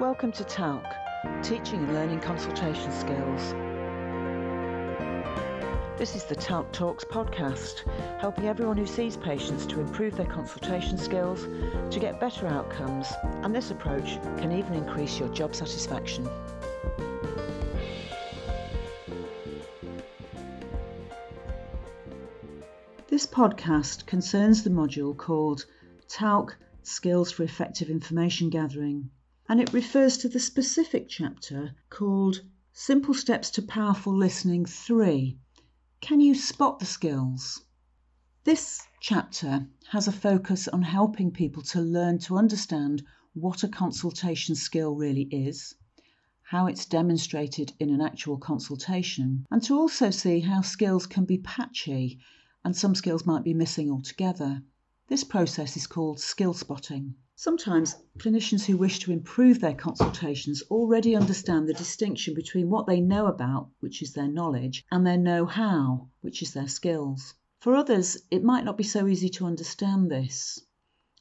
[0.00, 0.82] Welcome to TALC,
[1.42, 3.52] Teaching and Learning Consultation Skills.
[5.98, 7.82] This is the TALC Talks podcast,
[8.18, 11.46] helping everyone who sees patients to improve their consultation skills,
[11.92, 16.26] to get better outcomes, and this approach can even increase your job satisfaction.
[23.08, 25.66] This podcast concerns the module called
[26.08, 29.10] TALC Skills for Effective Information Gathering
[29.50, 32.40] and it refers to the specific chapter called
[32.72, 35.36] Simple Steps to Powerful Listening 3.
[36.00, 37.60] Can you spot the skills?
[38.44, 43.02] This chapter has a focus on helping people to learn to understand
[43.34, 45.74] what a consultation skill really is,
[46.42, 51.38] how it's demonstrated in an actual consultation, and to also see how skills can be
[51.38, 52.20] patchy
[52.64, 54.62] and some skills might be missing altogether.
[55.10, 57.16] This process is called skill spotting.
[57.34, 63.00] Sometimes clinicians who wish to improve their consultations already understand the distinction between what they
[63.00, 67.34] know about, which is their knowledge, and their know how, which is their skills.
[67.58, 70.60] For others, it might not be so easy to understand this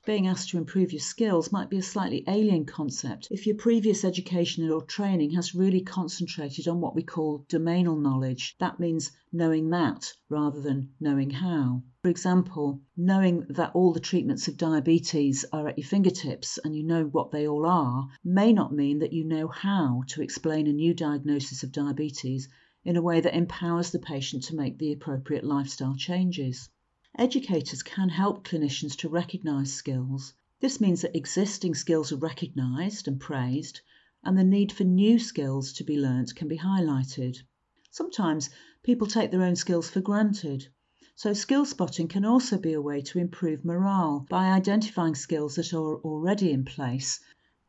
[0.05, 4.06] being asked to improve your skills might be a slightly alien concept if your previous
[4.06, 8.56] education or training has really concentrated on what we call domainal knowledge.
[8.59, 11.83] That means knowing that rather than knowing how.
[12.02, 16.84] For example, knowing that all the treatments of diabetes are at your fingertips and you
[16.84, 20.72] know what they all are may not mean that you know how to explain a
[20.72, 22.47] new diagnosis of diabetes
[22.86, 26.69] in a way that empowers the patient to make the appropriate lifestyle changes.
[27.17, 30.33] Educators can help clinicians to recognise skills.
[30.59, 33.81] This means that existing skills are recognised and praised,
[34.23, 37.41] and the need for new skills to be learnt can be highlighted.
[37.89, 38.51] Sometimes
[38.83, 40.67] people take their own skills for granted.
[41.16, 45.73] So, skill spotting can also be a way to improve morale by identifying skills that
[45.73, 47.19] are already in place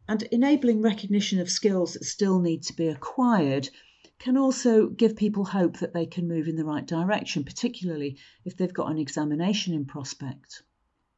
[0.07, 3.71] and enabling recognition of skills that still need to be acquired
[4.21, 8.55] can also give people hope that they can move in the right direction, particularly if
[8.55, 10.63] they've got an examination in prospect.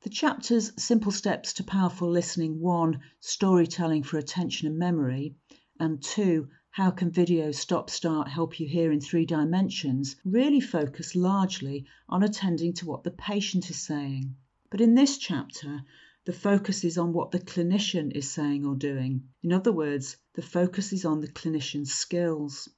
[0.02, 5.34] The chapters Simple Steps to Powerful Listening 1 Storytelling for Attention and Memory,
[5.80, 11.16] and 2 How Can Video Stop Start Help You Hear in Three Dimensions really focus
[11.16, 14.36] largely on attending to what the patient is saying.
[14.70, 15.82] But in this chapter,
[16.24, 19.28] the focus is on what the clinician is saying or doing.
[19.42, 22.68] In other words, the focus is on the clinician's skills.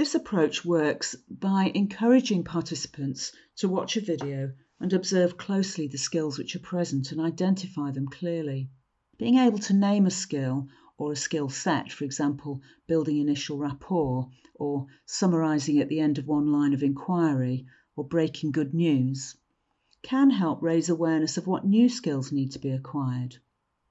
[0.00, 6.38] This approach works by encouraging participants to watch a video and observe closely the skills
[6.38, 8.70] which are present and identify them clearly.
[9.18, 14.30] Being able to name a skill or a skill set, for example, building initial rapport,
[14.54, 19.36] or summarising at the end of one line of inquiry, or breaking good news,
[20.00, 23.36] can help raise awareness of what new skills need to be acquired.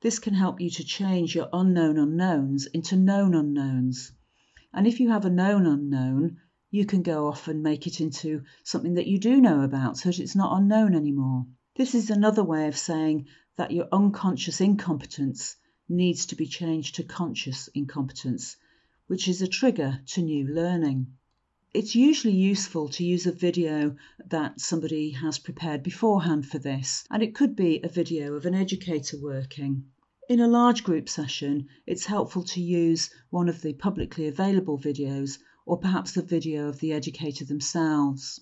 [0.02, 4.12] This can help you to change your unknown unknowns into known unknowns
[4.74, 6.38] and if you have a known unknown,
[6.72, 10.10] you can go off and make it into something that you do know about so
[10.10, 11.46] that it's not unknown anymore.
[11.76, 13.26] This is another way of saying
[13.56, 15.56] that your unconscious incompetence
[15.88, 18.56] needs to be changed to conscious incompetence,
[19.08, 21.08] which is a trigger to new learning.
[21.74, 23.96] It's usually useful to use a video
[24.28, 28.54] that somebody has prepared beforehand for this, and it could be a video of an
[28.54, 29.86] educator working.
[30.30, 35.40] In a large group session, it's helpful to use one of the publicly available videos
[35.66, 38.40] or perhaps the video of the educator themselves.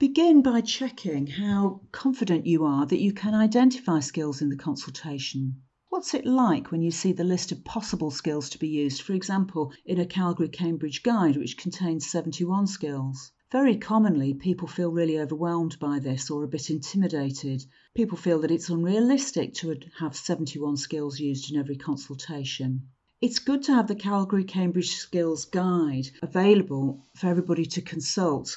[0.00, 5.62] Begin by checking how confident you are that you can identify skills in the consultation.
[5.88, 9.12] What's it like when you see the list of possible skills to be used, for
[9.12, 13.30] example, in a Calgary Cambridge guide which contains 71 skills?
[13.52, 17.64] Very commonly, people feel really overwhelmed by this or a bit intimidated.
[17.96, 22.88] People feel that it's unrealistic to have 71 skills used in every consultation.
[23.20, 28.56] It's good to have the Calgary Cambridge Skills Guide available for everybody to consult,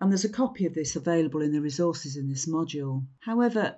[0.00, 3.04] and there's a copy of this available in the resources in this module.
[3.18, 3.76] However,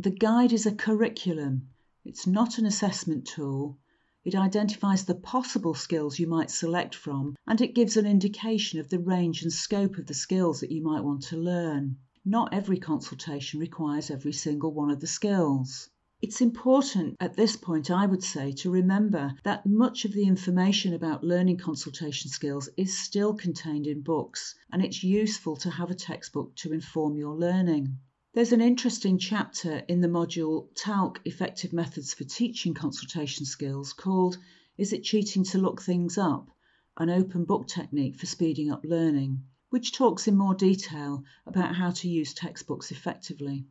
[0.00, 1.68] the guide is a curriculum,
[2.04, 3.78] it's not an assessment tool,
[4.24, 8.88] it identifies the possible skills you might select from, and it gives an indication of
[8.88, 11.96] the range and scope of the skills that you might want to learn.
[12.24, 15.90] Not every consultation requires every single one of the skills.
[16.20, 20.94] It's important at this point, I would say, to remember that much of the information
[20.94, 25.96] about learning consultation skills is still contained in books, and it's useful to have a
[25.96, 27.98] textbook to inform your learning.
[28.34, 34.38] There's an interesting chapter in the module Talc Effective Methods for Teaching Consultation Skills called
[34.78, 36.50] Is It Cheating to Look Things Up?
[36.96, 41.90] An open book technique for speeding up learning, which talks in more detail about how
[41.90, 43.66] to use textbooks effectively.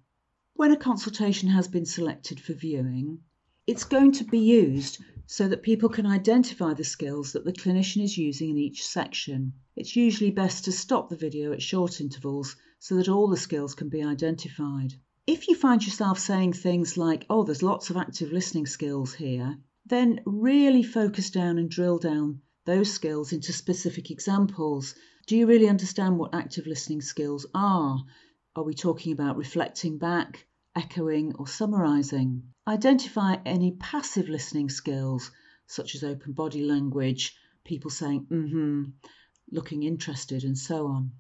[0.54, 3.22] When a consultation has been selected for viewing,
[3.66, 8.04] it's going to be used so that people can identify the skills that the clinician
[8.04, 9.54] is using in each section.
[9.76, 13.76] It's usually best to stop the video at short intervals so that all the skills
[13.76, 14.92] can be identified.
[15.28, 19.60] If you find yourself saying things like, oh, there's lots of active listening skills here,
[19.86, 24.96] then really focus down and drill down those skills into specific examples.
[25.28, 28.04] Do you really understand what active listening skills are?
[28.56, 32.52] Are we talking about reflecting back, echoing, or summarizing?
[32.68, 35.30] Identify any passive listening skills,
[35.68, 38.84] such as open body language, people saying, mm hmm,
[39.52, 41.12] looking interested, and so on.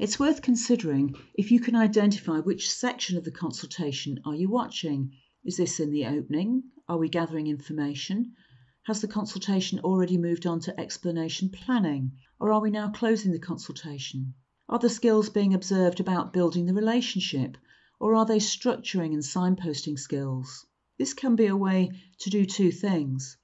[0.00, 5.10] It's worth considering if you can identify which section of the consultation are you watching.
[5.44, 6.62] Is this in the opening?
[6.88, 8.36] Are we gathering information?
[8.84, 12.12] Has the consultation already moved on to explanation planning?
[12.38, 14.34] Or are we now closing the consultation?
[14.68, 17.58] Are the skills being observed about building the relationship?
[17.98, 20.64] Or are they structuring and signposting skills?
[20.96, 21.90] This can be a way
[22.20, 23.36] to do two things.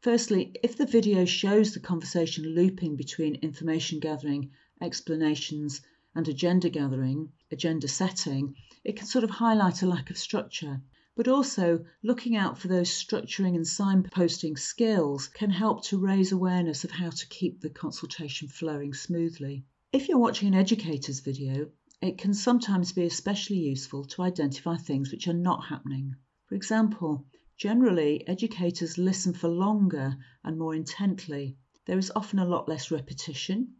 [0.00, 5.80] Firstly, if the video shows the conversation looping between information gathering, explanations,
[6.14, 8.54] and agenda gathering, agenda setting,
[8.84, 10.80] it can sort of highlight a lack of structure.
[11.14, 16.84] But also, looking out for those structuring and signposting skills can help to raise awareness
[16.84, 19.64] of how to keep the consultation flowing smoothly.
[19.92, 21.70] If you're watching an educator's video,
[22.00, 26.14] it can sometimes be especially useful to identify things which are not happening.
[26.46, 27.26] For example,
[27.56, 31.56] generally educators listen for longer and more intently.
[31.86, 33.74] There is often a lot less repetition,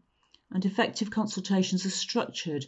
[0.51, 2.65] and effective consultations are structured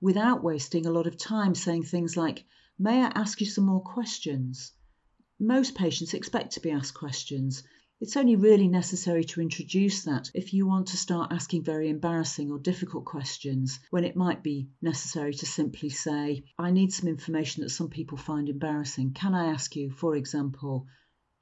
[0.00, 2.44] without wasting a lot of time saying things like,
[2.78, 4.72] May I ask you some more questions?
[5.38, 7.62] Most patients expect to be asked questions,
[8.00, 12.50] it's only really necessary to introduce that if you want to start asking very embarrassing
[12.50, 17.62] or difficult questions, when it might be necessary to simply say, I need some information
[17.62, 19.14] that some people find embarrassing.
[19.14, 20.86] Can I ask you, for example,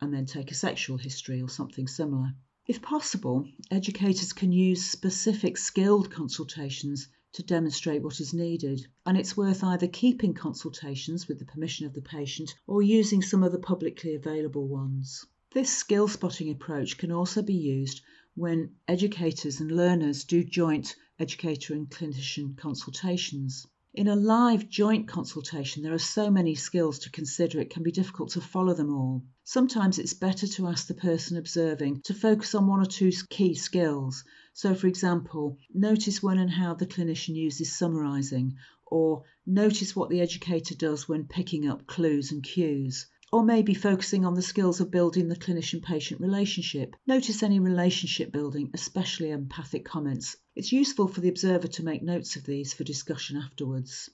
[0.00, 2.34] and then take a sexual history or something similar?
[2.64, 9.36] If possible, educators can use specific skilled consultations to demonstrate what is needed, and it's
[9.36, 13.58] worth either keeping consultations with the permission of the patient or using some of the
[13.58, 15.26] publicly available ones.
[15.50, 18.00] This skill spotting approach can also be used
[18.34, 23.66] when educators and learners do joint educator and clinician consultations.
[23.94, 27.92] In a live joint consultation, there are so many skills to consider it can be
[27.92, 29.22] difficult to follow them all.
[29.44, 33.54] Sometimes it's better to ask the person observing to focus on one or two key
[33.54, 34.24] skills.
[34.54, 38.56] So, for example, notice when and how the clinician uses summarising,
[38.86, 44.26] or notice what the educator does when picking up clues and cues or maybe focusing
[44.26, 46.94] on the skills of building the clinician patient relationship.
[47.06, 50.36] Notice any relationship building, especially empathic comments.
[50.54, 54.10] It's useful for the observer to make notes of these for discussion afterwards.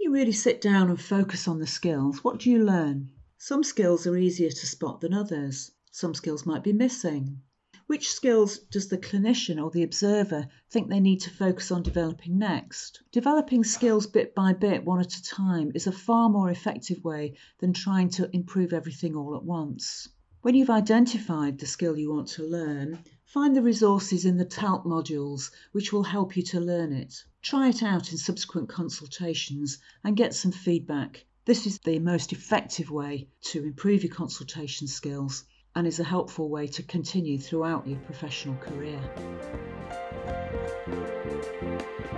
[0.00, 2.24] You really sit down and focus on the skills.
[2.24, 3.10] What do you learn?
[3.36, 5.70] Some skills are easier to spot than others.
[5.90, 7.42] Some skills might be missing.
[7.88, 12.36] Which skills does the clinician or the observer think they need to focus on developing
[12.36, 13.00] next?
[13.12, 17.32] Developing skills bit by bit, one at a time, is a far more effective way
[17.60, 20.06] than trying to improve everything all at once.
[20.42, 24.84] When you've identified the skill you want to learn, find the resources in the TALC
[24.84, 27.24] modules which will help you to learn it.
[27.40, 31.24] Try it out in subsequent consultations and get some feedback.
[31.46, 35.44] This is the most effective way to improve your consultation skills
[35.78, 38.98] and is a helpful way to continue throughout your professional career.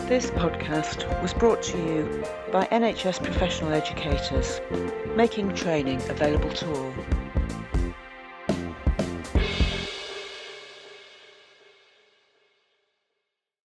[0.09, 4.63] This podcast was brought to you by NHS professional educators,
[5.15, 7.20] making training available to all.